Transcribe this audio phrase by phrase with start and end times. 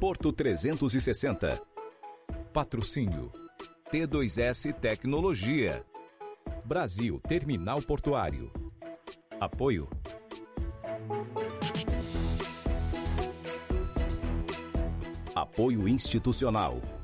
[0.00, 1.60] Porto 360.
[2.54, 3.30] Patrocínio
[3.92, 5.84] T2S Tecnologia.
[6.64, 8.50] Brasil Terminal Portuário.
[9.38, 9.90] Apoio
[15.34, 16.99] Apoio institucional.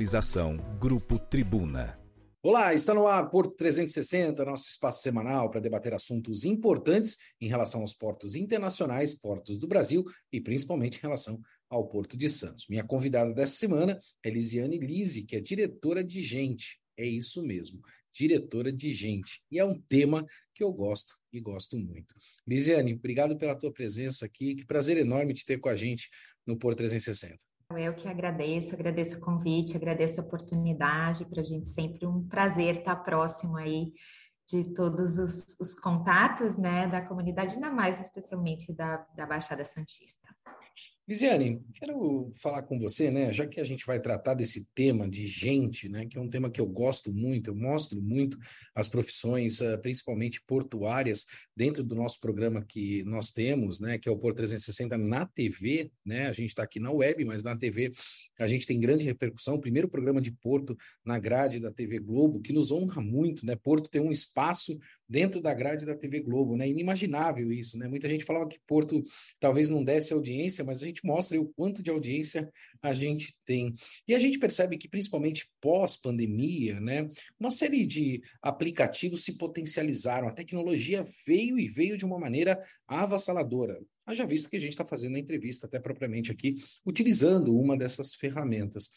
[0.00, 2.00] Realização Grupo Tribuna.
[2.42, 7.82] Olá, está no ar Porto 360, nosso espaço semanal para debater assuntos importantes em relação
[7.82, 12.64] aos portos internacionais, portos do Brasil e principalmente em relação ao Porto de Santos.
[12.66, 16.80] Minha convidada dessa semana é Lisiane Lise, que é diretora de gente.
[16.96, 19.42] É isso mesmo, diretora de gente.
[19.50, 22.14] E é um tema que eu gosto e gosto muito.
[22.48, 24.54] Lisiane, obrigado pela tua presença aqui.
[24.54, 26.08] Que prazer enorme te ter com a gente
[26.46, 27.49] no Porto 360.
[27.76, 32.78] Eu que agradeço, agradeço o convite, agradeço a oportunidade, para a gente sempre um prazer
[32.78, 33.92] estar próximo aí
[34.48, 40.28] de todos os, os contatos né, da comunidade, ainda mais especialmente da, da Baixada Santista.
[41.10, 43.32] Lisiane, quero falar com você, né?
[43.32, 46.06] Já que a gente vai tratar desse tema de gente, né?
[46.06, 48.38] Que é um tema que eu gosto muito, eu mostro muito
[48.72, 53.98] as profissões, eh, principalmente portuárias, dentro do nosso programa que nós temos, né?
[53.98, 56.28] Que é o Por 360 na TV, né?
[56.28, 57.90] A gente está aqui na web, mas na TV
[58.38, 59.56] a gente tem grande repercussão.
[59.56, 63.56] O primeiro programa de Porto na grade da TV Globo, que nos honra muito, né?
[63.56, 66.68] Porto tem um espaço dentro da grade da TV Globo, né?
[66.68, 67.88] Inimaginável isso, né?
[67.88, 69.02] Muita gente falava que Porto
[69.40, 73.74] talvez não desse audiência, mas a gente mostra o quanto de audiência a gente tem.
[74.06, 77.08] E a gente percebe que, principalmente pós-pandemia, né?
[77.38, 83.80] Uma série de aplicativos se potencializaram, a tecnologia veio e veio de uma maneira avassaladora.
[84.06, 88.14] Haja visto que a gente está fazendo a entrevista até propriamente aqui, utilizando uma dessas
[88.14, 88.90] ferramentas.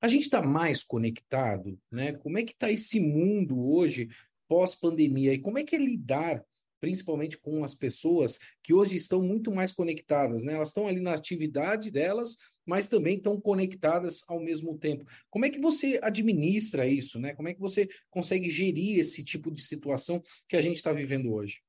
[0.00, 2.12] A gente está mais conectado, né?
[2.12, 4.08] Como é que está esse mundo hoje
[4.48, 6.44] pós-pandemia e como é que é lidar
[6.82, 10.54] principalmente com as pessoas que hoje estão muito mais conectadas, né?
[10.54, 15.06] Elas estão ali na atividade delas, mas também estão conectadas ao mesmo tempo.
[15.30, 17.34] Como é que você administra isso, né?
[17.36, 21.32] Como é que você consegue gerir esse tipo de situação que a gente está vivendo
[21.32, 21.62] hoje?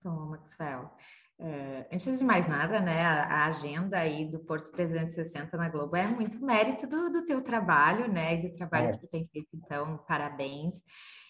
[0.00, 0.92] Bom, Maxwell,
[1.36, 5.96] Uh, antes de mais nada, né, a, a, agenda aí do Porto 360 na Globo
[5.96, 8.92] é muito mérito do, do teu trabalho, né, e do trabalho é.
[8.92, 10.80] que tu tem feito, então, parabéns.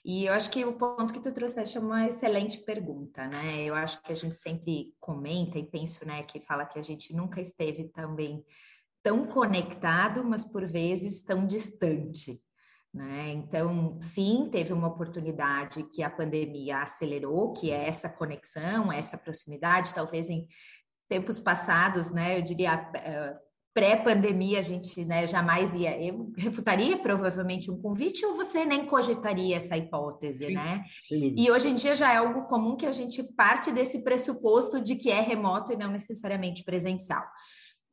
[0.05, 3.75] E eu acho que o ponto que tu trouxeste é uma excelente pergunta, né, eu
[3.75, 7.41] acho que a gente sempre comenta e penso, né, que fala que a gente nunca
[7.41, 8.45] esteve também
[9.03, 12.39] tão conectado, mas por vezes tão distante,
[12.94, 13.32] né?
[13.32, 19.93] Então, sim, teve uma oportunidade que a pandemia acelerou, que é essa conexão, essa proximidade,
[19.93, 20.47] talvez em
[21.09, 23.37] tempos passados, né, eu diria eh,
[23.75, 29.56] pré-pandemia a gente né, jamais ia, eu refutaria provavelmente um convite ou você nem cogitaria
[29.56, 30.84] essa hipótese, sim, né?
[31.09, 31.34] Sim.
[31.37, 34.94] E hoje em dia já é algo comum que a gente parte desse pressuposto de
[34.94, 37.25] que é remoto e não necessariamente presencial.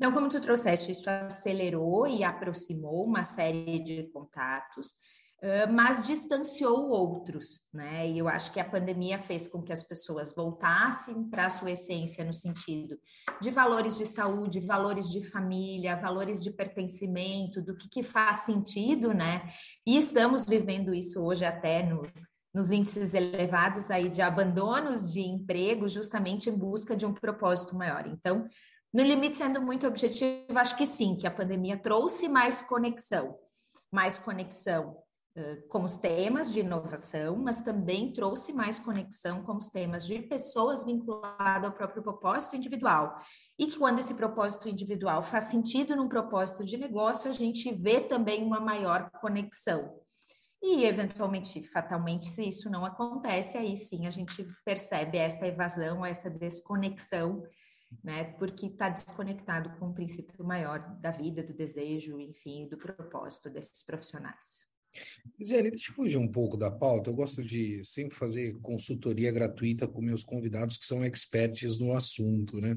[0.01, 4.95] Então, como tu trouxeste, isso acelerou e aproximou uma série de contatos,
[5.72, 8.09] mas distanciou outros, né?
[8.09, 11.69] E eu acho que a pandemia fez com que as pessoas voltassem para a sua
[11.69, 12.97] essência no sentido
[13.39, 19.13] de valores de saúde, valores de família, valores de pertencimento, do que, que faz sentido,
[19.13, 19.51] né?
[19.85, 22.01] E estamos vivendo isso hoje até no,
[22.51, 28.07] nos índices elevados aí de abandonos de emprego, justamente em busca de um propósito maior.
[28.07, 28.50] Então,
[28.94, 33.38] no limite, sendo muito objetivo, acho que sim, que a pandemia trouxe mais conexão,
[33.90, 34.97] mais conexão
[35.38, 40.19] uh, com os temas de inovação, mas também trouxe mais conexão com os temas de
[40.24, 43.18] pessoas vinculadas ao próprio propósito individual.
[43.57, 48.01] E que quando esse propósito individual faz sentido num propósito de negócio, a gente vê
[48.01, 50.01] também uma maior conexão.
[50.62, 56.30] E, eventualmente, fatalmente, se isso não acontece, aí sim a gente percebe essa evasão, essa
[56.30, 57.42] desconexão
[58.04, 58.24] né?
[58.40, 63.84] Porque está desconectado com o princípio maior da vida, do desejo, enfim, do propósito desses
[63.84, 64.70] profissionais.
[65.42, 67.10] Zé, deixa eu fugir um pouco da pauta.
[67.10, 72.60] Eu gosto de sempre fazer consultoria gratuita com meus convidados que são experts no assunto,
[72.60, 72.76] né?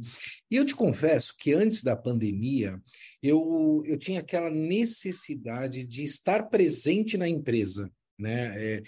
[0.51, 2.81] E eu te confesso que antes da pandemia,
[3.23, 8.77] eu, eu tinha aquela necessidade de estar presente na empresa, Né?
[8.77, 8.83] É,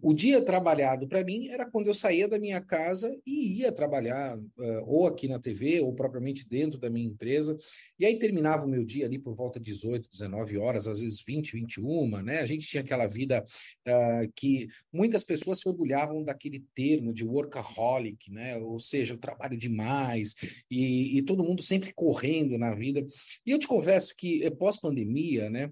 [0.00, 4.38] o dia trabalhado para mim era quando eu saía da minha casa e ia trabalhar
[4.38, 7.56] uh, ou aqui na TV ou propriamente dentro da minha empresa.
[7.98, 11.22] E aí terminava o meu dia ali por volta de 18, 19 horas, às vezes
[11.22, 12.40] 20, 21, né?
[12.40, 13.44] A gente tinha aquela vida
[13.86, 18.56] uh, que muitas pessoas se orgulhavam daquele termo de workaholic, né?
[18.56, 20.34] Ou seja, eu trabalho demais
[20.70, 23.04] e, e todo mundo sempre correndo na vida.
[23.44, 25.70] E eu te confesso que eh, pós-pandemia, né?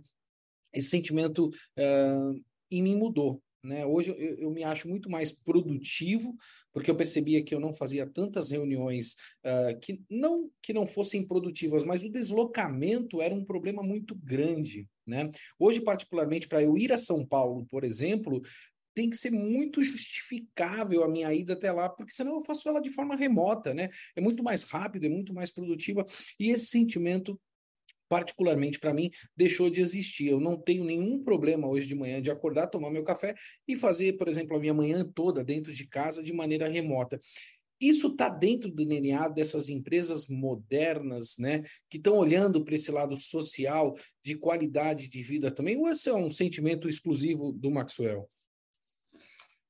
[0.73, 3.43] Esse sentimento uh, em mim mudou.
[3.63, 3.85] Né?
[3.85, 6.35] Hoje eu, eu, me acho muito mais produtivo,
[6.73, 11.27] porque eu percebia que eu não fazia tantas reuniões uh, que não que não fossem
[11.27, 14.89] produtivas, mas o deslocamento era um problema muito grande.
[15.07, 15.31] Né?
[15.59, 18.41] Hoje, particularmente, para eu ir a São Paulo, por exemplo,
[18.95, 22.81] tem que ser muito justificável a minha ida até lá, porque senão eu faço ela
[22.81, 23.89] de forma remota, né?
[24.17, 26.05] É muito mais rápido, é muito mais produtiva,
[26.39, 27.41] e esse sentimento
[28.11, 30.27] particularmente para mim, deixou de existir.
[30.27, 33.37] Eu não tenho nenhum problema hoje de manhã de acordar, tomar meu café
[33.69, 37.21] e fazer, por exemplo, a minha manhã toda dentro de casa de maneira remota.
[37.81, 43.17] Isso está dentro do DNA dessas empresas modernas, né, que estão olhando para esse lado
[43.17, 48.29] social, de qualidade de vida também, ou esse é um sentimento exclusivo do Maxwell?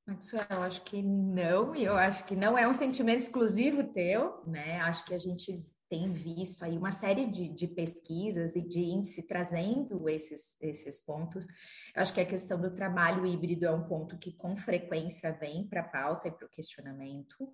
[0.06, 4.42] Maxwell, eu acho que não, e eu acho que não é um sentimento exclusivo teu,
[4.44, 4.78] né?
[4.80, 5.60] Acho que a gente
[5.90, 11.46] tem visto aí uma série de, de pesquisas e de índice trazendo esses, esses pontos.
[11.94, 15.66] Eu acho que a questão do trabalho híbrido é um ponto que com frequência vem
[15.66, 17.52] para a pauta e para o questionamento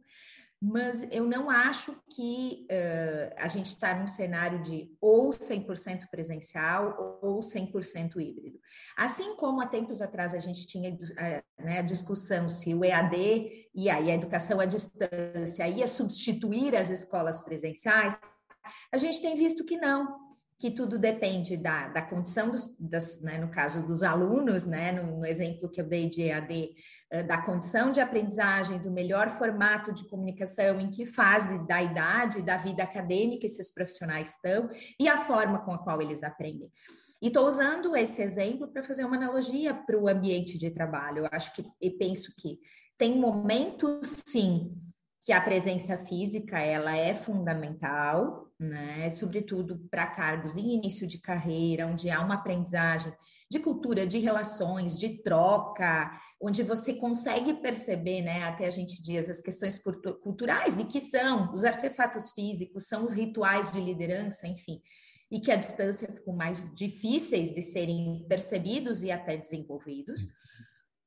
[0.60, 7.18] mas eu não acho que uh, a gente está num cenário de ou 100% presencial
[7.22, 8.58] ou 100% híbrido.
[8.96, 13.68] Assim como há tempos atrás a gente tinha a, né, a discussão se o EAD
[13.74, 18.18] e aí a educação à distância ia substituir as escolas presenciais,
[18.90, 20.25] a gente tem visto que não,
[20.58, 25.18] que tudo depende da, da condição dos, das, né, no caso dos alunos, né, no,
[25.18, 26.70] no, exemplo que eu dei de EAD,
[27.10, 32.42] eh, da condição de aprendizagem, do melhor formato de comunicação, em que fase da idade,
[32.42, 36.70] da vida acadêmica esses profissionais estão e a forma com a qual eles aprendem.
[37.20, 41.18] E estou usando esse exemplo para fazer uma analogia para o ambiente de trabalho.
[41.18, 42.58] Eu acho que e penso que
[42.96, 44.74] tem momentos, sim,
[45.26, 49.10] que a presença física ela é fundamental, né?
[49.10, 53.12] Sobretudo para cargos em início de carreira, onde há uma aprendizagem
[53.50, 58.44] de cultura, de relações, de troca, onde você consegue perceber, né?
[58.44, 59.82] Até a gente diz as questões
[60.22, 64.80] culturais e que são os artefatos físicos, são os rituais de liderança, enfim,
[65.28, 70.24] e que a distância ficam mais difíceis de serem percebidos e até desenvolvidos.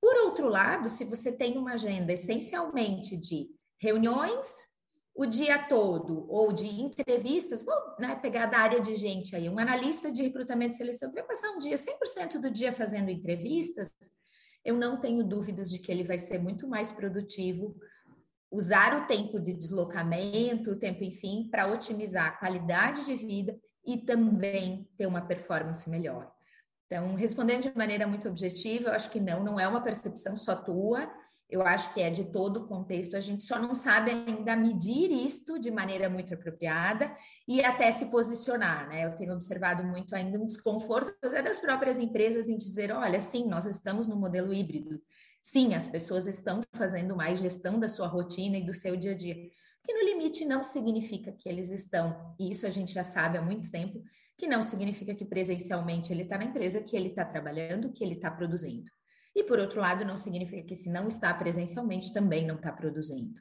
[0.02, 4.70] Por outro lado, se você tem uma agenda essencialmente de reuniões
[5.20, 9.60] o dia todo ou de entrevistas, vou né, pegar da área de gente aí, um
[9.60, 13.92] analista de recrutamento e seleção, vai passar um dia, 100% do dia fazendo entrevistas,
[14.64, 17.76] eu não tenho dúvidas de que ele vai ser muito mais produtivo,
[18.50, 23.98] usar o tempo de deslocamento, o tempo, enfim, para otimizar a qualidade de vida e
[23.98, 26.32] também ter uma performance melhor.
[26.90, 30.56] Então, respondendo de maneira muito objetiva, eu acho que não, não é uma percepção só
[30.56, 31.08] tua,
[31.48, 35.12] eu acho que é de todo o contexto, a gente só não sabe ainda medir
[35.12, 37.16] isto de maneira muito apropriada
[37.48, 39.06] e até se posicionar, né?
[39.06, 43.68] Eu tenho observado muito ainda um desconforto das próprias empresas em dizer, olha, sim, nós
[43.68, 45.00] estamos no modelo híbrido,
[45.44, 49.16] sim, as pessoas estão fazendo mais gestão da sua rotina e do seu dia a
[49.16, 49.36] dia,
[49.84, 53.42] que no limite não significa que eles estão, e isso a gente já sabe há
[53.44, 54.02] muito tempo,
[54.40, 58.16] que não significa que presencialmente ele está na empresa, que ele está trabalhando, que ele
[58.16, 58.90] está produzindo.
[59.36, 63.40] E, por outro lado, não significa que se não está presencialmente, também não está produzindo.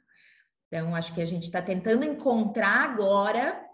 [0.67, 3.65] Então, acho que a gente está tentando encontrar agora,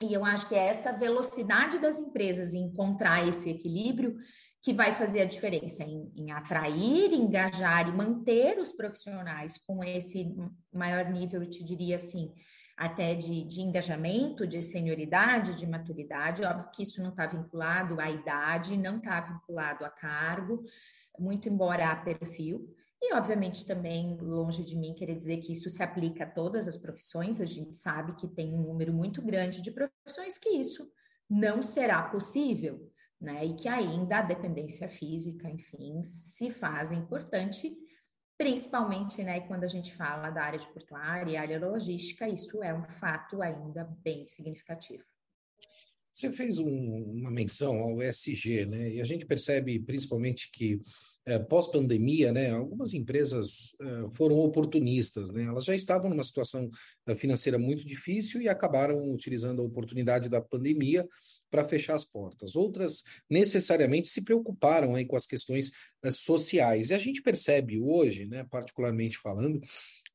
[0.00, 4.16] e eu acho que é essa velocidade das empresas em encontrar esse equilíbrio
[4.62, 10.32] que vai fazer a diferença em, em, atrair, engajar e manter os profissionais com esse
[10.72, 12.32] maior nível, eu te diria assim,
[12.82, 16.42] até de, de engajamento, de senioridade, de maturidade.
[16.42, 20.64] Óbvio que isso não está vinculado à idade, não está vinculado a cargo,
[21.16, 22.68] muito embora a perfil.
[23.00, 26.76] E, obviamente, também, longe de mim querer dizer que isso se aplica a todas as
[26.76, 30.90] profissões, a gente sabe que tem um número muito grande de profissões que isso
[31.30, 33.44] não será possível, né?
[33.44, 37.76] E que ainda a dependência física, enfim, se faz importante,
[38.42, 42.74] principalmente, né, quando a gente fala da área de portuária e área logística, isso é
[42.74, 45.04] um fato ainda bem significativo.
[46.12, 48.94] Você fez um, uma menção ao ESG, né?
[48.94, 50.78] E a gente percebe principalmente que
[51.24, 55.44] é, pós-pandemia, né, algumas empresas é, foram oportunistas, né?
[55.44, 56.68] Elas já estavam numa situação
[57.16, 61.08] financeira muito difícil e acabaram utilizando a oportunidade da pandemia
[61.52, 62.56] para fechar as portas.
[62.56, 65.68] Outras necessariamente se preocuparam aí com as questões
[66.02, 66.88] uh, sociais.
[66.88, 69.60] E a gente percebe hoje, né, particularmente falando,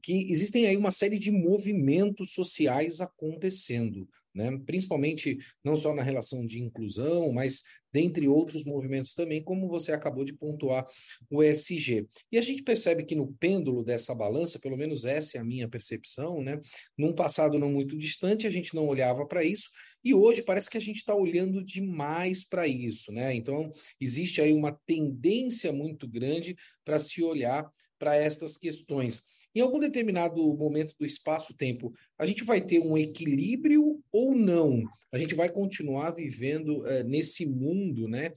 [0.01, 4.55] que existem aí uma série de movimentos sociais acontecendo né?
[4.67, 10.23] principalmente não só na relação de inclusão, mas dentre outros movimentos também, como você acabou
[10.23, 10.85] de pontuar
[11.27, 12.07] o ESG.
[12.31, 15.67] E a gente percebe que no pêndulo dessa balança, pelo menos essa é a minha
[15.67, 16.61] percepção, né?
[16.95, 19.71] num passado não muito distante, a gente não olhava para isso,
[20.07, 23.11] e hoje parece que a gente está olhando demais para isso.
[23.11, 23.35] Né?
[23.35, 29.21] Então, existe aí uma tendência muito grande para se olhar para estas questões.
[29.53, 34.81] Em algum determinado momento do espaço-tempo, a gente vai ter um equilíbrio ou não?
[35.11, 38.31] A gente vai continuar vivendo uh, nesse mundo né,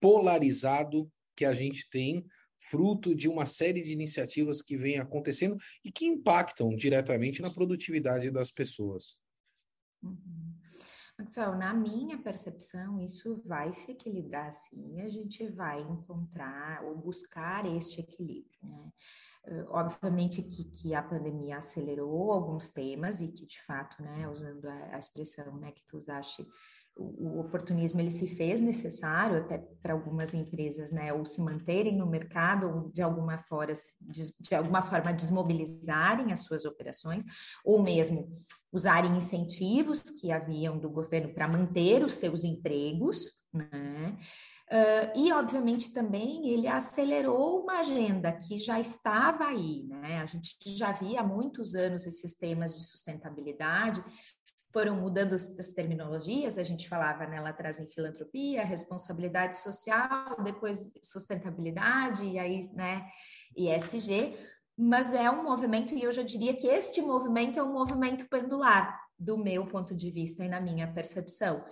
[0.00, 2.26] polarizado que a gente tem,
[2.58, 8.28] fruto de uma série de iniciativas que vem acontecendo e que impactam diretamente na produtividade
[8.28, 9.16] das pessoas.
[10.02, 10.51] Uhum.
[11.20, 17.66] Então, na minha percepção, isso vai se equilibrar sim, a gente vai encontrar ou buscar
[17.66, 18.92] este equilíbrio, né?
[19.68, 24.94] obviamente que, que, a pandemia acelerou alguns temas e que, de fato, né, usando a,
[24.94, 26.46] a expressão né, que tu usaste,
[26.96, 32.06] o, oportunismo ele se fez necessário até para algumas empresas, né, ou se manterem no
[32.06, 37.24] mercado ou de alguma forma, de, de alguma forma desmobilizarem as suas operações,
[37.64, 38.34] ou mesmo
[38.72, 44.18] usarem incentivos que haviam do governo para manter os seus empregos, né?
[44.72, 50.22] Uh, e, obviamente, também ele acelerou uma agenda que já estava aí, né?
[50.22, 54.02] A gente já via há muitos anos esses temas de sustentabilidade,
[54.72, 60.92] foram mudando as terminologias, a gente falava né, lá atrás em filantropia, responsabilidade social, depois
[61.02, 63.06] sustentabilidade, e aí, né,
[63.56, 64.34] ESG,
[64.76, 68.98] mas é um movimento, e eu já diria que este movimento é um movimento pendular,
[69.18, 71.64] do meu ponto de vista e na minha percepção.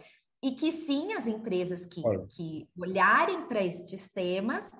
[0.42, 4.70] E que sim, as empresas que, que olharem para estes temas,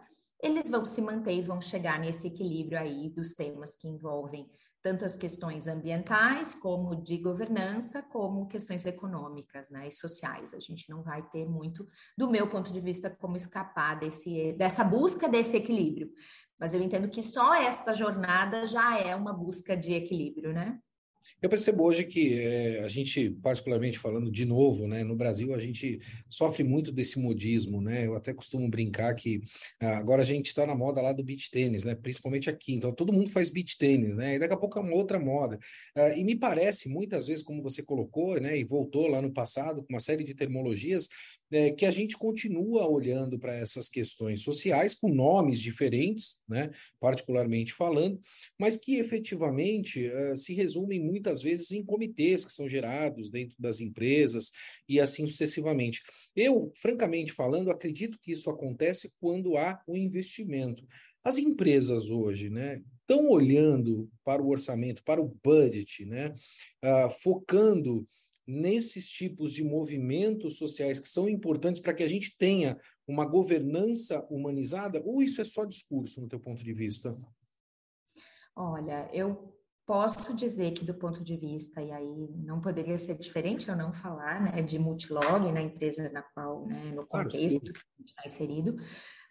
[0.43, 4.49] eles vão se manter e vão chegar nesse equilíbrio aí dos temas que envolvem
[4.83, 10.55] tanto as questões ambientais, como de governança, como questões econômicas né, e sociais.
[10.55, 14.83] A gente não vai ter muito, do meu ponto de vista, como escapar desse, dessa
[14.83, 16.11] busca desse equilíbrio.
[16.59, 20.79] Mas eu entendo que só esta jornada já é uma busca de equilíbrio, né?
[21.43, 25.59] Eu percebo hoje que é, a gente, particularmente falando de novo, né, no Brasil, a
[25.59, 28.07] gente sofre muito desse modismo, né?
[28.07, 29.41] Eu até costumo brincar que
[29.81, 31.95] ah, agora a gente está na moda lá do beach tênis, né?
[31.95, 32.75] Principalmente aqui.
[32.75, 34.35] Então todo mundo faz beach tênis, né?
[34.35, 35.59] E daqui a pouco é uma outra moda.
[35.95, 38.59] Ah, e me parece, muitas vezes, como você colocou, né?
[38.59, 41.09] E voltou lá no passado com uma série de terminologias,
[41.53, 47.73] é, que a gente continua olhando para essas questões sociais com nomes diferentes, né, particularmente
[47.73, 48.21] falando,
[48.59, 53.81] mas que efetivamente uh, se resumem muitas vezes em comitês que são gerados dentro das
[53.81, 54.53] empresas
[54.89, 56.03] e assim sucessivamente.
[56.37, 60.87] Eu, francamente falando, acredito que isso acontece quando há o um investimento.
[61.23, 66.33] As empresas hoje, né, estão olhando para o orçamento, para o budget, né,
[66.85, 68.07] uh, focando
[68.51, 74.27] nesses tipos de movimentos sociais que são importantes para que a gente tenha uma governança
[74.31, 77.17] humanizada, ou isso é só discurso, no teu ponto de vista?
[78.57, 79.60] Olha, eu
[79.91, 83.93] posso dizer que do ponto de vista, e aí não poderia ser diferente eu não
[83.93, 88.77] falar né, de multilog na empresa na qual, né, no contexto claro, que está inserido,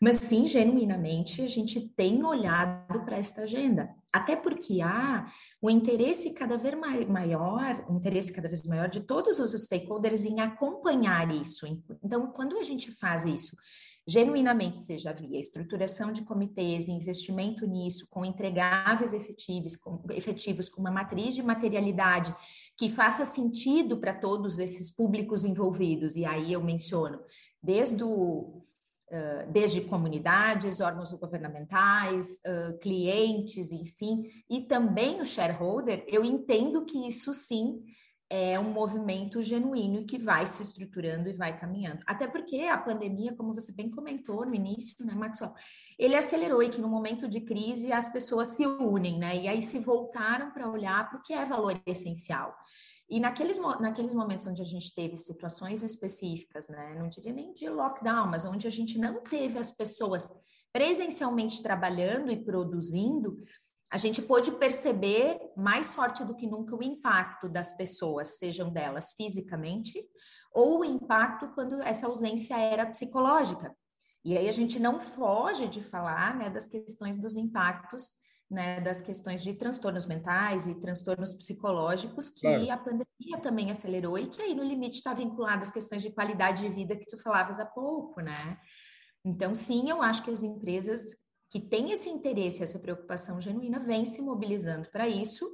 [0.02, 3.90] mas sim, genuinamente, a gente tem olhado para esta agenda.
[4.12, 5.32] Até porque há
[5.64, 10.42] um interesse cada vez maior, um interesse cada vez maior de todos os stakeholders em
[10.42, 11.66] acompanhar isso.
[12.04, 13.56] Então, quando a gente faz isso
[14.08, 20.92] genuinamente, seja via estruturação de comitês, investimento nisso, com entregáveis efetivos, com, efetivos, com uma
[20.92, 22.36] matriz de materialidade
[22.78, 27.20] que faça sentido para todos esses públicos envolvidos, e aí eu menciono
[27.62, 28.64] desde o
[29.52, 32.40] desde comunidades, órgãos governamentais,
[32.80, 37.82] clientes, enfim, e também o shareholder, eu entendo que isso sim
[38.30, 42.02] é um movimento genuíno que vai se estruturando e vai caminhando.
[42.06, 45.54] Até porque a pandemia, como você bem comentou no início, né, Maxwell,
[45.98, 49.36] ele acelerou e que no momento de crise as pessoas se unem, né?
[49.36, 52.56] E aí se voltaram para olhar para o que é valor essencial.
[53.10, 57.68] E naqueles, naqueles momentos onde a gente teve situações específicas, né, não diria nem de
[57.68, 60.30] lockdown, mas onde a gente não teve as pessoas
[60.72, 63.44] presencialmente trabalhando e produzindo,
[63.92, 69.14] a gente pôde perceber mais forte do que nunca o impacto das pessoas, sejam delas
[69.14, 70.04] fisicamente,
[70.54, 73.76] ou o impacto quando essa ausência era psicológica.
[74.24, 78.10] E aí a gente não foge de falar né, das questões dos impactos
[78.50, 82.72] né, das questões de transtornos mentais e transtornos psicológicos que claro.
[82.72, 86.64] a pandemia também acelerou e que aí no limite está vinculado às questões de qualidade
[86.64, 88.34] de vida que tu falavas há pouco, né?
[89.24, 91.16] Então, sim, eu acho que as empresas
[91.50, 95.50] que têm esse interesse, essa preocupação genuína, vêm se mobilizando para isso,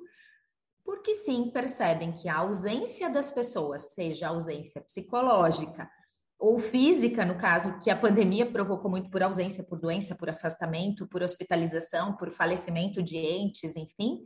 [0.83, 5.89] porque sim, percebem que a ausência das pessoas, seja a ausência psicológica
[6.37, 11.07] ou física, no caso, que a pandemia provocou muito por ausência, por doença, por afastamento,
[11.07, 14.21] por hospitalização, por falecimento de entes, enfim,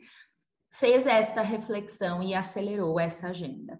[0.71, 3.79] fez esta reflexão e acelerou essa agenda.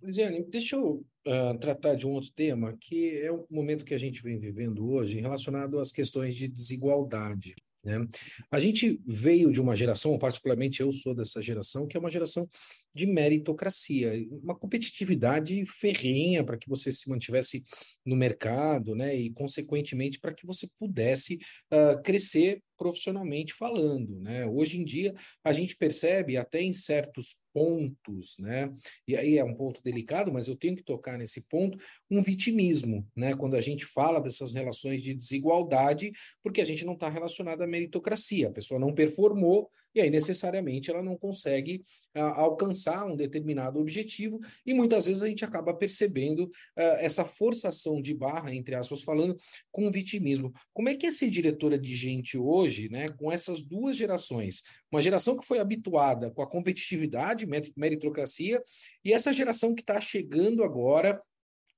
[0.00, 3.98] Lisiane, deixa eu uh, tratar de um outro tema, que é o momento que a
[3.98, 7.54] gente vem vivendo hoje, relacionado às questões de desigualdade.
[7.84, 8.04] Né?
[8.50, 12.48] A gente veio de uma geração, particularmente eu sou dessa geração, que é uma geração
[12.96, 14.12] de meritocracia,
[14.42, 17.62] uma competitividade ferrenha para que você se mantivesse
[18.04, 19.14] no mercado, né?
[19.14, 21.38] E, consequentemente, para que você pudesse
[21.70, 24.46] uh, crescer profissionalmente falando, né?
[24.46, 28.72] Hoje em dia a gente percebe até em certos pontos, né?
[29.06, 31.78] E aí é um ponto delicado, mas eu tenho que tocar nesse ponto,
[32.10, 33.34] um vitimismo, né?
[33.34, 36.12] Quando a gente fala dessas relações de desigualdade,
[36.42, 40.90] porque a gente não está relacionado à meritocracia, a pessoa não performou, e aí necessariamente
[40.90, 41.82] ela não consegue
[42.14, 48.00] uh, alcançar um determinado objetivo, e muitas vezes a gente acaba percebendo uh, essa forçação
[48.02, 49.36] de barra, entre aspas, falando,
[49.72, 50.52] com vitimismo.
[50.72, 54.62] Como é que é ser diretora de gente hoje, né, com essas duas gerações?
[54.92, 58.62] Uma geração que foi habituada com a competitividade, meritocracia,
[59.02, 61.20] e essa geração que está chegando agora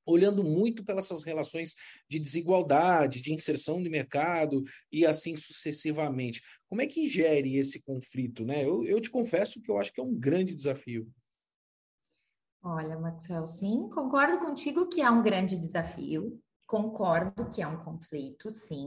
[0.08, 1.74] olhando muito pelas essas relações
[2.08, 6.42] de desigualdade, de inserção de mercado e assim sucessivamente.
[6.68, 8.44] Como é que gere esse conflito?
[8.44, 8.64] Né?
[8.64, 11.10] Eu, eu te confesso que eu acho que é um grande desafio.
[12.62, 18.52] Olha, Maxwell, sim, concordo contigo que é um grande desafio, concordo que é um conflito,
[18.52, 18.86] sim.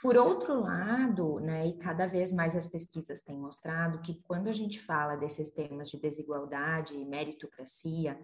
[0.00, 4.52] Por outro lado, né, e cada vez mais as pesquisas têm mostrado que quando a
[4.52, 8.16] gente fala desses temas de desigualdade e meritocracia,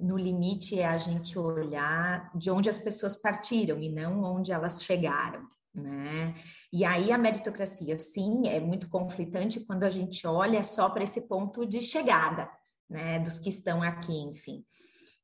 [0.00, 4.82] no limite é a gente olhar de onde as pessoas partiram e não onde elas
[4.82, 5.46] chegaram.
[5.74, 6.34] Né?
[6.72, 11.28] E aí a meritocracia, sim, é muito conflitante quando a gente olha só para esse
[11.28, 12.48] ponto de chegada,
[12.88, 13.18] né?
[13.18, 14.64] Dos que estão aqui, enfim.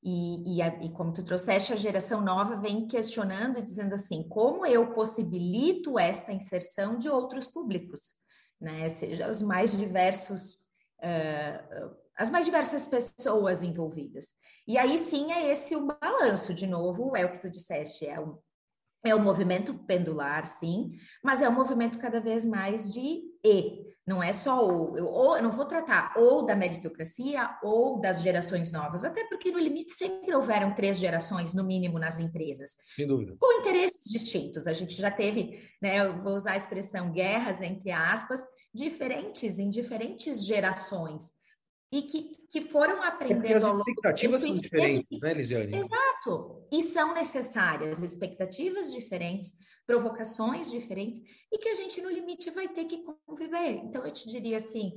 [0.03, 4.67] E, e, e, como tu trouxeste, a geração nova vem questionando e dizendo assim: como
[4.67, 8.13] eu possibilito esta inserção de outros públicos,
[8.61, 8.89] né?
[8.89, 10.55] Seja os mais diversos
[10.99, 14.29] uh, as mais diversas pessoas envolvidas.
[14.67, 18.21] E aí sim é esse o balanço, de novo, é o que tu disseste, é
[18.21, 18.39] o,
[19.05, 24.23] é o movimento pendular, sim, mas é um movimento cada vez mais de e, não
[24.23, 28.71] é só ou, eu, ou, eu não vou tratar ou da meritocracia ou das gerações
[28.71, 32.71] novas, até porque no limite sempre houveram três gerações, no mínimo, nas empresas.
[32.95, 33.37] Sem dúvida.
[33.41, 34.67] Com interesses distintos.
[34.67, 38.41] A gente já teve, né, eu vou usar a expressão guerras, entre aspas,
[38.73, 41.42] diferentes em diferentes gerações
[41.93, 45.77] e que, que foram aprendendo é as expectativas são diferentes, né, Lisiane?
[45.77, 46.67] Exato.
[46.73, 49.53] E são necessárias expectativas diferentes,
[49.87, 51.21] provocações diferentes,
[51.53, 53.73] e que a gente, no limite, vai ter que conviver.
[53.85, 54.95] Então, eu te diria assim: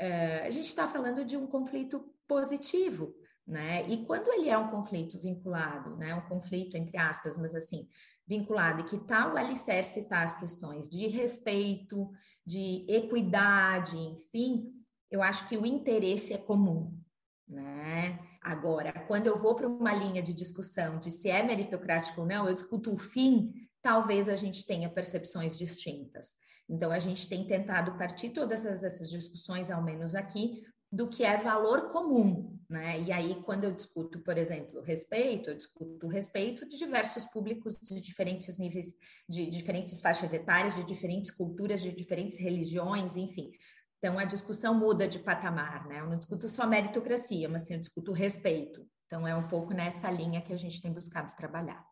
[0.00, 3.14] uh, a gente está falando de um conflito positivo,
[3.46, 3.86] né?
[3.86, 6.14] E quando ele é um conflito vinculado, né?
[6.14, 7.86] Um conflito, entre aspas, mas assim,
[8.26, 12.10] vinculado, e que tal o alicerce está as questões de respeito,
[12.46, 14.77] de equidade, enfim
[15.10, 16.98] eu acho que o interesse é comum,
[17.46, 18.18] né?
[18.42, 22.46] Agora, quando eu vou para uma linha de discussão de se é meritocrático ou não,
[22.46, 26.34] eu discuto o fim, talvez a gente tenha percepções distintas.
[26.68, 31.22] Então, a gente tem tentado partir todas essas, essas discussões, ao menos aqui, do que
[31.22, 33.00] é valor comum, né?
[33.02, 37.78] E aí, quando eu discuto, por exemplo, respeito, eu discuto o respeito de diversos públicos
[37.78, 38.94] de diferentes níveis,
[39.28, 43.50] de diferentes faixas etárias, de diferentes culturas, de diferentes religiões, enfim.
[43.98, 46.00] Então, a discussão muda de patamar, né?
[46.00, 48.86] Eu não discuto só meritocracia, mas sim eu discuto respeito.
[49.06, 51.84] Então, é um pouco nessa linha que a gente tem buscado trabalhar.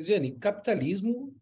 [0.00, 1.34] Ziane, capitalismo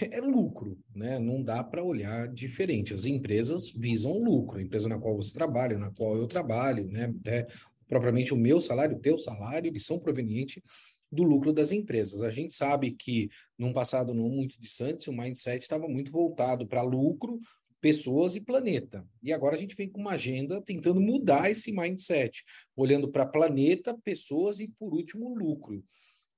[0.00, 1.18] é lucro, né?
[1.18, 2.94] Não dá para olhar diferente.
[2.94, 4.58] As empresas visam lucro.
[4.58, 7.12] A empresa na qual você trabalha, na qual eu trabalho, né?
[7.26, 7.46] É,
[7.88, 10.62] propriamente o meu salário, o teu salário, eles são provenientes
[11.10, 12.22] do lucro das empresas.
[12.22, 16.82] A gente sabe que num passado não muito distante, o mindset estava muito voltado para
[16.82, 17.38] lucro,
[17.84, 19.06] pessoas e planeta.
[19.22, 22.42] E agora a gente vem com uma agenda tentando mudar esse mindset,
[22.74, 25.84] olhando para planeta, pessoas e, por último, lucro.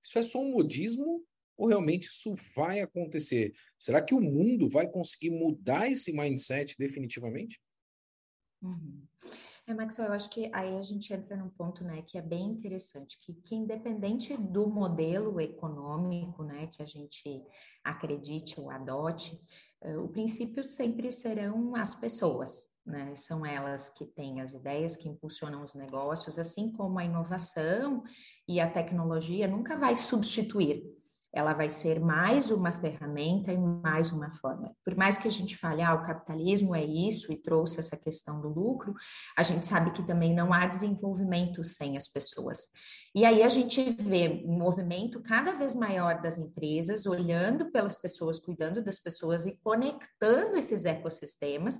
[0.02, 1.24] Isso é só um modismo
[1.56, 3.54] ou realmente isso vai acontecer?
[3.78, 7.60] Será que o mundo vai conseguir mudar esse mindset definitivamente?
[8.60, 9.06] Uhum.
[9.68, 12.44] É, Maxwell, eu acho que aí a gente entra num ponto, né, que é bem
[12.44, 17.42] interessante, que, que independente do modelo econômico, né, que a gente
[17.84, 19.40] acredite ou adote,
[19.82, 23.14] o princípio sempre serão as pessoas, né?
[23.14, 28.02] São elas que têm as ideias, que impulsionam os negócios, assim como a inovação
[28.48, 30.95] e a tecnologia nunca vai substituir.
[31.36, 34.74] Ela vai ser mais uma ferramenta e mais uma forma.
[34.82, 38.40] Por mais que a gente fale, ah, o capitalismo é isso e trouxe essa questão
[38.40, 38.94] do lucro,
[39.36, 42.70] a gente sabe que também não há desenvolvimento sem as pessoas.
[43.14, 48.38] E aí a gente vê um movimento cada vez maior das empresas olhando pelas pessoas,
[48.38, 51.78] cuidando das pessoas e conectando esses ecossistemas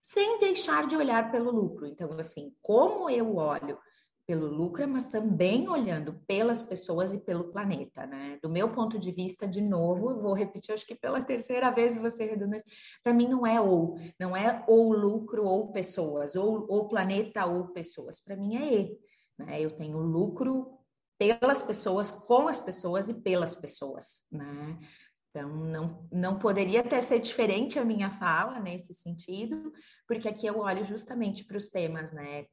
[0.00, 1.86] sem deixar de olhar pelo lucro.
[1.86, 3.78] Então, assim, como eu olho
[4.26, 8.38] pelo lucro, mas também olhando pelas pessoas e pelo planeta, né?
[8.42, 12.26] Do meu ponto de vista, de novo, vou repetir, acho que pela terceira vez você
[12.26, 12.64] redundante,
[13.02, 17.68] para mim não é ou, não é ou lucro ou pessoas, ou, ou planeta ou
[17.68, 18.98] pessoas, para mim é e,
[19.38, 19.60] né?
[19.60, 20.78] Eu tenho lucro
[21.18, 24.78] pelas pessoas, com as pessoas e pelas pessoas, né?
[25.30, 29.72] Então, não, não poderia até ser diferente a minha fala nesse sentido,
[30.06, 32.46] porque aqui eu olho justamente para os temas, né?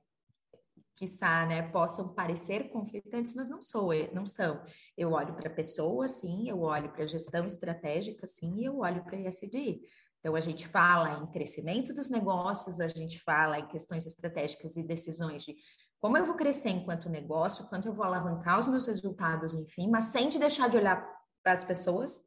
[0.99, 4.61] Quiçá, né, possam parecer conflitantes, mas não sou, não são.
[4.97, 8.79] Eu olho para a pessoa, sim, eu olho para a gestão estratégica, sim, e eu
[8.79, 9.81] olho para a ESG.
[10.19, 14.85] Então, a gente fala em crescimento dos negócios, a gente fala em questões estratégicas e
[14.85, 15.55] decisões de
[16.01, 20.05] como eu vou crescer enquanto negócio, quanto eu vou alavancar os meus resultados, enfim, mas
[20.05, 21.01] sem de deixar de olhar
[21.41, 22.21] para as pessoas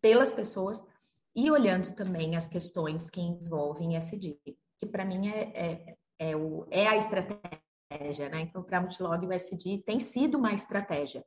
[0.00, 0.86] pelas pessoas
[1.34, 6.66] e olhando também as questões que envolvem SD, que para mim é, é, é, o,
[6.70, 8.40] é a estratégia, né?
[8.40, 11.24] Então, para a Multilog, o SD tem sido uma estratégia,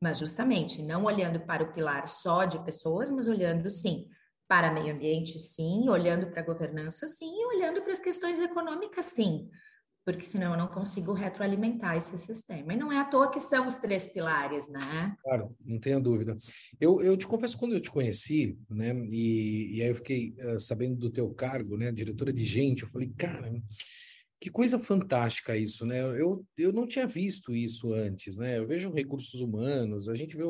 [0.00, 4.08] mas justamente não olhando para o pilar só de pessoas, mas olhando sim
[4.48, 9.06] para meio ambiente, sim, olhando para a governança, sim, e olhando para as questões econômicas,
[9.06, 9.50] sim,
[10.04, 12.72] porque senão eu não consigo retroalimentar esse sistema.
[12.72, 15.16] E não é à toa que são os três pilares, né?
[15.20, 16.38] Claro, não tenha dúvida.
[16.80, 20.60] Eu, eu te confesso, quando eu te conheci, né, e, e aí eu fiquei uh,
[20.60, 23.52] sabendo do teu cargo, né, diretora de gente, eu falei, cara,
[24.40, 26.00] que coisa fantástica isso, né?
[26.00, 28.58] Eu, eu não tinha visto isso antes, né?
[28.58, 30.44] Eu vejo recursos humanos, a gente vê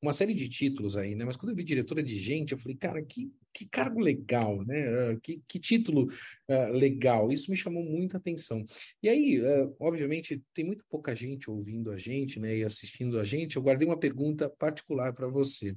[0.00, 1.24] uma série de títulos aí, né?
[1.24, 5.12] Mas quando eu vi diretora de gente, eu falei, cara, que que cargo legal, né?
[5.12, 6.08] Uh, que, que, título
[6.48, 7.32] uh, legal.
[7.32, 8.64] Isso me chamou muita atenção.
[9.02, 12.58] E aí, uh, obviamente, tem muito pouca gente ouvindo a gente, né?
[12.58, 13.56] E assistindo a gente.
[13.56, 15.74] Eu guardei uma pergunta particular para você.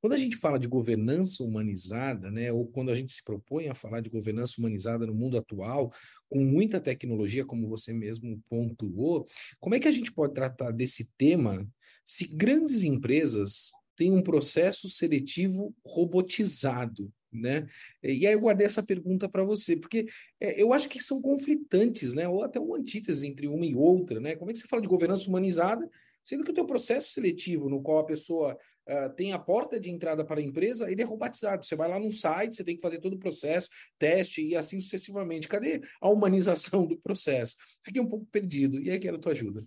[0.00, 2.52] Quando a gente fala de governança humanizada, né?
[2.52, 5.92] Ou quando a gente se propõe a falar de governança humanizada no mundo atual,
[6.34, 9.24] com muita tecnologia, como você mesmo pontuou,
[9.60, 11.64] como é que a gente pode tratar desse tema
[12.04, 17.68] se grandes empresas tem um processo seletivo robotizado, né?
[18.02, 20.08] E aí eu guardei essa pergunta para você, porque
[20.40, 22.26] é, eu acho que são conflitantes, né?
[22.26, 24.34] Ou até uma antítese entre uma e outra, né?
[24.34, 25.88] Como é que você fala de governança humanizada,
[26.24, 29.90] sendo que o teu processo seletivo, no qual a pessoa uh, tem a porta de
[29.90, 31.64] entrada para a empresa, ele é robotizado.
[31.64, 33.68] Você vai lá no site, você tem que fazer todo o processo,
[33.98, 35.48] teste e assim sucessivamente.
[35.48, 37.56] Cadê a humanização do processo?
[37.84, 38.80] Fiquei um pouco perdido.
[38.80, 39.64] E aí quero a tua ajuda.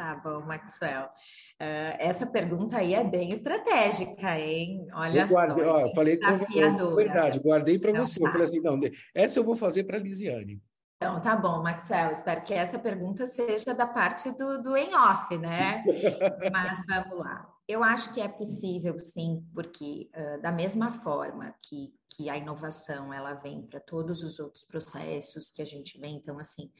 [0.00, 1.04] Tá bom, Maxwell.
[1.60, 4.86] Uh, essa pergunta aí é bem estratégica, hein?
[4.94, 5.76] Olha eu guardei, só.
[5.76, 8.18] Ó, falei com verdade, guardei para você.
[8.18, 8.26] Tá.
[8.26, 8.80] Eu falei assim, não,
[9.14, 10.58] essa eu vou fazer para a Lisiane.
[10.96, 12.12] Então, tá bom, Maxwell.
[12.12, 15.84] Espero que essa pergunta seja da parte do, do em-off, né?
[16.52, 17.46] Mas vamos lá.
[17.70, 23.12] Eu acho que é possível, sim, porque uh, da mesma forma que, que a inovação
[23.12, 26.70] ela vem para todos os outros processos que a gente vê, então, assim,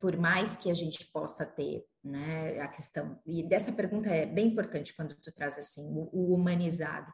[0.00, 4.48] por mais que a gente possa ter, né, a questão, e dessa pergunta é bem
[4.48, 7.12] importante quando tu traz assim, o, o humanizado.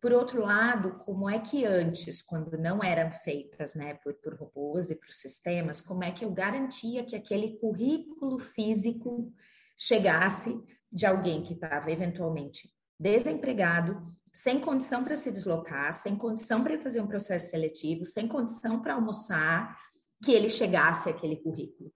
[0.00, 4.90] Por outro lado, como é que antes, quando não eram feitas, né, por, por robôs
[4.90, 9.32] e por sistemas, como é que eu garantia que aquele currículo físico
[9.76, 10.62] chegasse
[10.94, 14.00] de alguém que estava eventualmente desempregado,
[14.32, 18.94] sem condição para se deslocar, sem condição para fazer um processo seletivo, sem condição para
[18.94, 19.76] almoçar,
[20.24, 21.92] que ele chegasse àquele currículo.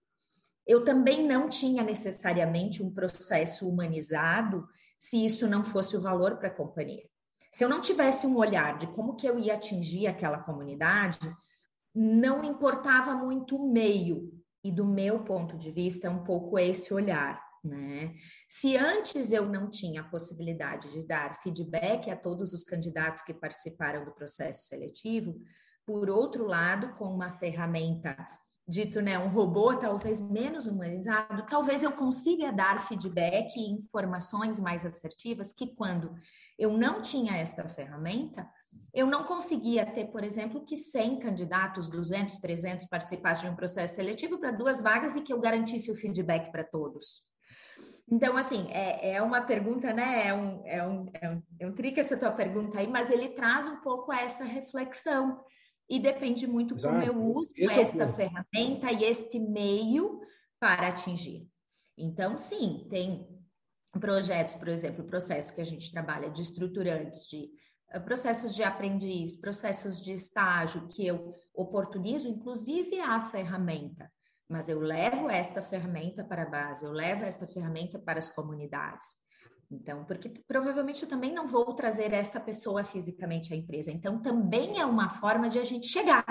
[0.67, 4.67] Eu também não tinha necessariamente um processo humanizado
[4.99, 7.09] se isso não fosse o valor para a companhia.
[7.51, 11.19] Se eu não tivesse um olhar de como que eu ia atingir aquela comunidade,
[11.95, 14.31] não importava muito o meio.
[14.63, 17.48] E do meu ponto de vista, é um pouco esse olhar.
[17.77, 18.15] Né?
[18.49, 23.35] Se antes eu não tinha a possibilidade de dar feedback a todos os candidatos que
[23.35, 25.41] participaram do processo seletivo,
[25.87, 28.17] por outro lado, com uma ferramenta
[28.69, 34.85] dito, né, um robô talvez menos humanizado, talvez eu consiga dar feedback e informações mais
[34.85, 36.15] assertivas que quando
[36.59, 38.47] eu não tinha esta ferramenta,
[38.93, 43.95] eu não conseguia ter, por exemplo, que 100 candidatos, 200, 300 participassem de um processo
[43.95, 47.28] seletivo para duas vagas e que eu garantisse o feedback para todos.
[48.11, 50.29] Então, assim, é, é uma pergunta, né?
[50.29, 53.29] É um, é, um, é, um, é um trick essa tua pergunta aí, mas ele
[53.29, 55.39] traz um pouco essa reflexão
[55.89, 56.95] e depende muito Exato.
[56.95, 60.21] como eu uso Esse esta é ferramenta e este meio
[60.59, 61.47] para atingir.
[61.97, 63.27] Então, sim, tem
[63.99, 67.51] projetos, por exemplo, processos que a gente trabalha de estruturantes, de
[67.95, 74.11] uh, processos de aprendiz, processos de estágio, que eu oportunizo, inclusive a ferramenta,
[74.49, 79.07] mas eu levo esta ferramenta para a base, eu levo esta ferramenta para as comunidades.
[79.71, 83.91] Então, porque provavelmente eu também não vou trazer esta pessoa fisicamente à empresa.
[83.91, 86.25] Então, também é uma forma de a gente chegar,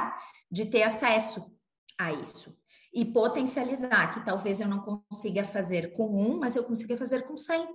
[0.49, 1.55] de ter acesso
[1.99, 2.57] a isso
[2.91, 7.37] e potencializar, que talvez eu não consiga fazer com um, mas eu consiga fazer com
[7.37, 7.67] 100.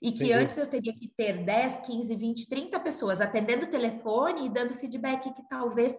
[0.00, 0.32] E que Entendi.
[0.32, 4.74] antes eu teria que ter 10, 15, 20, 30 pessoas atendendo o telefone e dando
[4.74, 5.94] feedback que talvez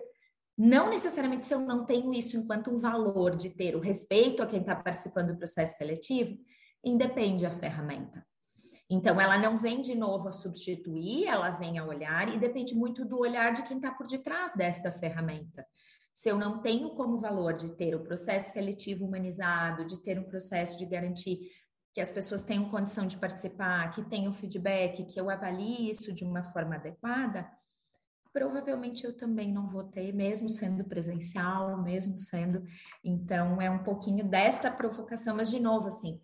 [0.57, 4.47] não necessariamente se eu não tenho isso enquanto um valor de ter o respeito a
[4.47, 6.37] quem está participando do processo seletivo,
[6.83, 8.25] independe a ferramenta.
[8.89, 13.03] Então, ela não vem de novo a substituir, ela vem a olhar e depende muito
[13.03, 15.65] do olhar de quem está por detrás desta ferramenta.
[16.13, 20.23] Se eu não tenho como valor de ter o processo seletivo humanizado, de ter um
[20.23, 21.49] processo de garantir
[21.91, 26.23] que as pessoas tenham condição de participar, que tenham feedback, que eu avalie isso de
[26.23, 27.49] uma forma adequada,
[28.33, 32.63] provavelmente eu também não vou ter, mesmo sendo presencial, mesmo sendo.
[33.03, 36.19] Então, é um pouquinho desta provocação, mas de novo, assim,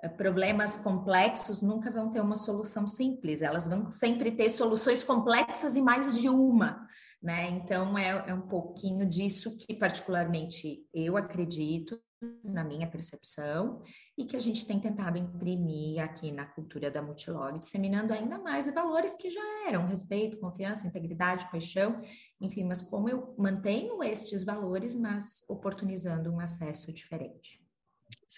[0.00, 5.76] eh, problemas complexos nunca vão ter uma solução simples, elas vão sempre ter soluções complexas
[5.76, 6.86] e mais de uma,
[7.20, 7.50] né?
[7.50, 12.00] Então é, é um pouquinho disso que particularmente eu acredito
[12.42, 13.82] na minha percepção
[14.16, 18.72] e que a gente tem tentado imprimir aqui na cultura da Multilog, disseminando ainda mais
[18.72, 22.00] valores que já eram respeito, confiança, integridade, paixão,
[22.40, 27.67] enfim, mas como eu mantenho estes valores, mas oportunizando um acesso diferente.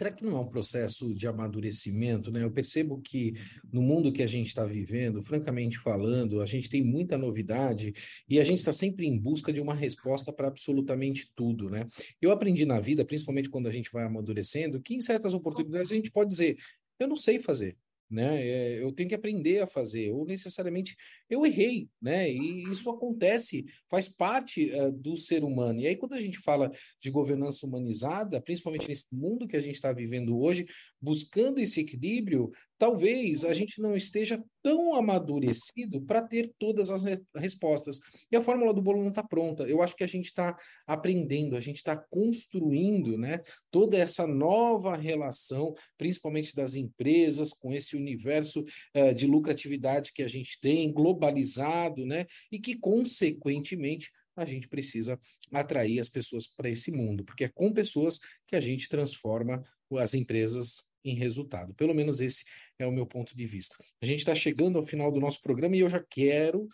[0.01, 2.43] Será que não é um processo de amadurecimento, né?
[2.43, 3.35] Eu percebo que
[3.71, 7.93] no mundo que a gente está vivendo, francamente falando, a gente tem muita novidade
[8.27, 11.87] e a gente está sempre em busca de uma resposta para absolutamente tudo, né?
[12.19, 15.97] Eu aprendi na vida, principalmente quando a gente vai amadurecendo, que em certas oportunidades a
[15.97, 16.57] gente pode dizer,
[16.99, 17.77] eu não sei fazer,
[18.11, 18.44] né?
[18.44, 20.96] É, eu tenho que aprender a fazer, ou necessariamente
[21.29, 22.31] eu errei, né?
[22.31, 25.81] E isso acontece, faz parte uh, do ser humano.
[25.81, 29.77] E aí, quando a gente fala de governança humanizada, principalmente nesse mundo que a gente
[29.77, 30.66] está vivendo hoje,
[31.01, 37.21] buscando esse equilíbrio, talvez a gente não esteja tão amadurecido para ter todas as re
[37.37, 38.01] respostas.
[38.33, 39.65] E a fórmula do bolo não está pronta.
[39.65, 44.97] Eu acho que a gente está aprendendo, a gente está construindo né, toda essa nova
[44.97, 48.65] relação, principalmente das empresas, com esse universo
[48.97, 55.19] uh, de lucratividade que a gente tem, globalizado, né, e que, consequentemente, a gente precisa
[55.53, 59.63] atrair as pessoas para esse mundo, porque é com pessoas que a gente transforma
[59.99, 61.75] as empresas em resultado.
[61.75, 62.45] Pelo menos esse
[62.79, 63.77] é o meu ponto de vista.
[64.03, 66.69] A gente está chegando ao final do nosso programa e eu já quero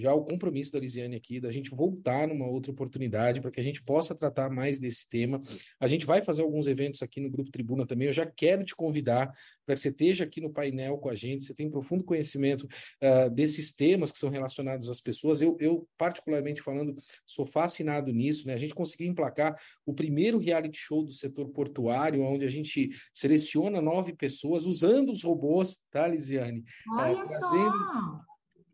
[0.00, 3.64] já o compromisso da Lisiane aqui, da gente voltar numa outra oportunidade para que a
[3.64, 5.40] gente possa tratar mais desse tema.
[5.78, 8.08] A gente vai fazer alguns eventos aqui no Grupo Tribuna também.
[8.08, 9.32] Eu já quero te convidar
[9.70, 11.44] para que você esteja aqui no painel com a gente.
[11.44, 15.40] Você tem profundo conhecimento uh, desses temas que são relacionados às pessoas.
[15.40, 18.46] Eu, eu, particularmente falando, sou fascinado nisso.
[18.46, 18.54] Né?
[18.54, 23.80] A gente conseguiu emplacar o primeiro reality show do setor portuário, onde a gente seleciona
[23.80, 26.64] nove pessoas usando os robôs, tá, Lisiane?
[26.96, 28.29] Olha uh, só!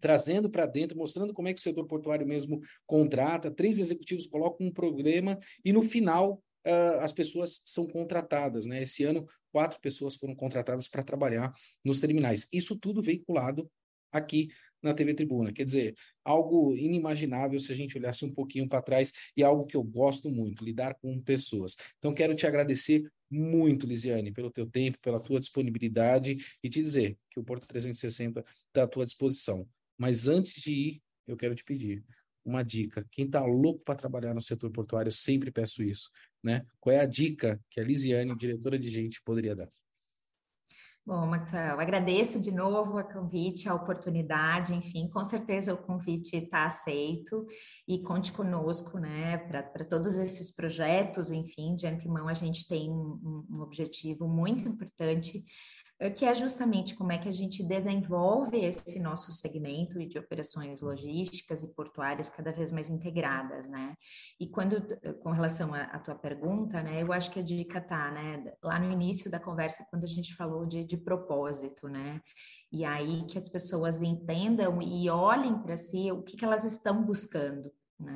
[0.07, 3.51] Trazendo para dentro, mostrando como é que o setor portuário mesmo contrata.
[3.51, 8.67] Três executivos colocam um programa e no final uh, as pessoas são contratadas.
[8.67, 8.83] Né?
[8.83, 11.53] Esse ano, quatro pessoas foram contratadas para trabalhar
[11.85, 12.47] nos terminais.
[12.53, 13.69] Isso tudo veiculado
[14.13, 14.49] aqui
[14.81, 15.53] na TV Tribuna.
[15.53, 19.77] Quer dizer, algo inimaginável se a gente olhasse um pouquinho para trás e algo que
[19.77, 21.77] eu gosto muito, lidar com pessoas.
[21.99, 27.19] Então, quero te agradecer muito, Lisiane, pelo teu tempo, pela tua disponibilidade e te dizer
[27.29, 29.69] que o Porto 360 está à tua disposição.
[29.99, 32.05] Mas antes de ir, eu quero te pedir
[32.45, 33.05] uma dica.
[33.11, 36.11] Quem está louco para trabalhar no setor portuário, eu sempre peço isso.
[36.43, 36.65] Né?
[36.79, 39.69] Qual é a dica que a Lisiane, diretora de gente, poderia dar?
[41.07, 46.67] Bom, Maxwell, agradeço de novo o convite, a oportunidade, enfim, com certeza o convite está
[46.67, 47.47] aceito
[47.87, 53.47] e conte conosco, né, para todos esses projetos, enfim, de antemão a gente tem um,
[53.49, 55.45] um objetivo muito importante
[56.15, 61.63] que é justamente como é que a gente desenvolve esse nosso segmento de operações logísticas
[61.63, 63.95] e portuárias cada vez mais integradas, né?
[64.39, 64.77] E quando,
[65.21, 68.93] com relação à tua pergunta, né, eu acho que a dica tá, né, lá no
[68.93, 72.21] início da conversa, quando a gente falou de, de propósito, né?
[72.71, 77.03] E aí que as pessoas entendam e olhem para si o que, que elas estão
[77.03, 78.15] buscando, né?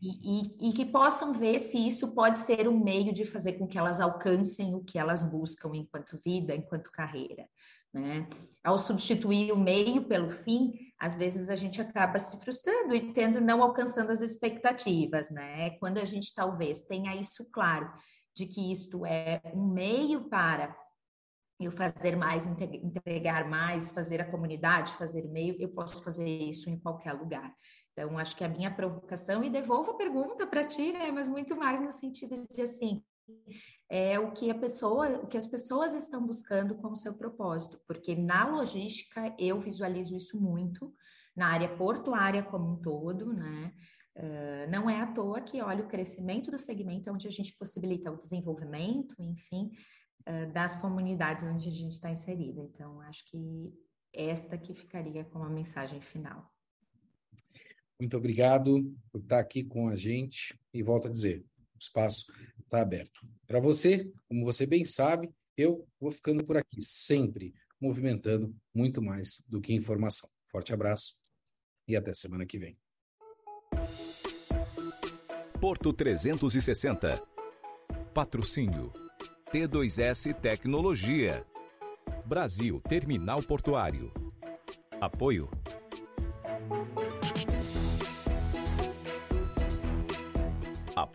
[0.00, 3.66] E, e, e, que possam ver se isso pode ser um meio de fazer com
[3.66, 7.48] que elas alcancem o que elas buscam enquanto vida, enquanto carreira.
[7.92, 8.28] Né?
[8.62, 13.40] Ao substituir o meio pelo fim, às vezes a gente acaba se frustrando e tendo
[13.40, 15.70] não alcançando as expectativas, né?
[15.78, 17.90] Quando a gente talvez tenha isso claro
[18.36, 20.76] de que isto é um meio para
[21.60, 26.78] eu fazer mais, entregar mais, fazer a comunidade, fazer meio, eu posso fazer isso em
[26.78, 27.52] qualquer lugar.
[27.98, 31.10] Então, acho que a minha provocação, e devolvo a pergunta para ti, né?
[31.10, 33.02] Mas muito mais no sentido de assim,
[33.90, 38.14] é o que a pessoa, o que as pessoas estão buscando como seu propósito, porque
[38.14, 40.94] na logística eu visualizo isso muito,
[41.34, 43.72] na área portuária como um todo, né?
[44.14, 47.56] Uh, não é à toa que, olha, o crescimento do segmento é onde a gente
[47.58, 49.72] possibilita o desenvolvimento, enfim,
[50.20, 52.60] uh, das comunidades onde a gente está inserido.
[52.62, 53.72] Então, acho que
[54.12, 56.48] esta que ficaria como a mensagem final.
[58.00, 62.26] Muito obrigado por estar aqui com a gente e volto a dizer, o espaço
[62.60, 63.26] está aberto.
[63.46, 69.44] Para você, como você bem sabe, eu vou ficando por aqui, sempre movimentando muito mais
[69.48, 70.30] do que informação.
[70.50, 71.14] Forte abraço
[71.86, 72.78] e até semana que vem.
[75.60, 77.20] Porto 360.
[78.14, 78.92] Patrocínio.
[79.52, 81.44] T2S Tecnologia.
[82.24, 84.12] Brasil Terminal Portuário.
[85.00, 85.48] Apoio.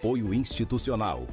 [0.04, 1.26] Apoio institucional.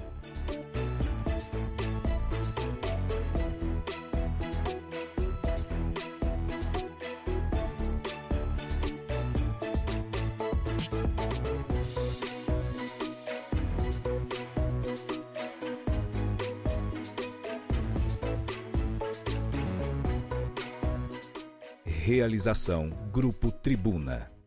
[21.85, 24.39] Realização Grupo Tribuna.